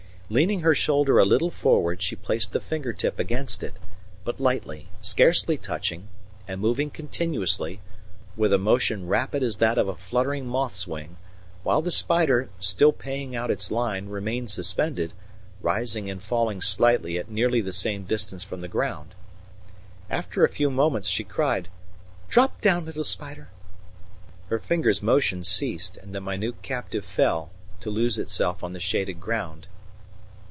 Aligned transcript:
Leaning 0.33 0.61
her 0.61 0.73
shoulder 0.73 1.19
a 1.19 1.25
little 1.25 1.51
forward, 1.51 2.01
she 2.01 2.15
placed 2.15 2.53
the 2.53 2.61
finger 2.61 2.93
tip 2.93 3.19
against 3.19 3.61
it, 3.63 3.73
but 4.23 4.39
lightly, 4.39 4.87
scarcely 5.01 5.57
touching, 5.57 6.07
and 6.47 6.61
moving 6.61 6.89
continuously, 6.89 7.81
with 8.37 8.53
a 8.53 8.57
motion 8.57 9.09
rapid 9.09 9.43
as 9.43 9.57
that 9.57 9.77
of 9.77 9.89
a 9.89 9.93
fluttering 9.93 10.45
moth's 10.45 10.87
wing; 10.87 11.17
while 11.63 11.81
the 11.81 11.91
spider, 11.91 12.49
still 12.61 12.93
paying 12.93 13.35
out 13.35 13.49
his 13.49 13.73
line, 13.73 14.07
remained 14.07 14.49
suspended, 14.49 15.11
rising 15.61 16.09
and 16.09 16.23
falling 16.23 16.61
slightly 16.61 17.17
at 17.19 17.29
nearly 17.29 17.59
the 17.59 17.73
same 17.73 18.05
distance 18.05 18.41
from 18.41 18.61
the 18.61 18.69
ground. 18.69 19.13
After 20.09 20.45
a 20.45 20.49
few 20.49 20.71
moments 20.71 21.09
she 21.09 21.25
cried: 21.25 21.67
"Drop 22.29 22.61
down, 22.61 22.85
little 22.85 23.03
spider." 23.03 23.49
Her 24.49 24.59
finger's 24.59 25.03
motion 25.03 25.43
ceased, 25.43 25.97
and 25.97 26.15
the 26.15 26.21
minute 26.21 26.61
captive 26.61 27.03
fell, 27.03 27.51
to 27.81 27.89
lose 27.89 28.17
itself 28.17 28.63
on 28.63 28.71
the 28.71 28.79
shaded 28.79 29.19
ground. 29.19 29.67